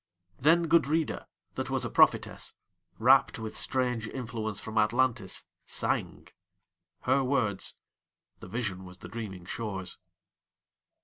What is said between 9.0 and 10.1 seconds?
dreaming shore's.